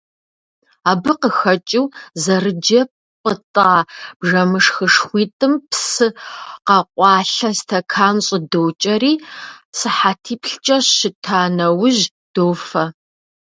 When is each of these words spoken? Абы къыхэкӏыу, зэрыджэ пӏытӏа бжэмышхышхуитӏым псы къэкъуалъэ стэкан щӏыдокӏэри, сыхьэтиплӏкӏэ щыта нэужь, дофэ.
Абы 0.91 1.13
къыхэкӏыу, 1.21 1.85
зэрыджэ 2.23 2.81
пӏытӏа 3.21 3.69
бжэмышхышхуитӏым 4.19 5.53
псы 5.69 6.07
къэкъуалъэ 6.67 7.49
стэкан 7.57 8.15
щӏыдокӏэри, 8.25 9.13
сыхьэтиплӏкӏэ 9.77 10.77
щыта 10.95 11.41
нэужь, 11.55 12.03
дофэ. 12.33 12.83